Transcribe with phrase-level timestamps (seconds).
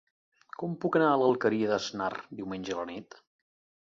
[0.61, 2.09] Com puc anar a l'Alqueria d'Asnar
[2.39, 3.19] diumenge a la nit?